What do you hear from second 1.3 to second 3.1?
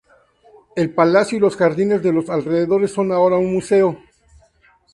y los jardines de los alrededores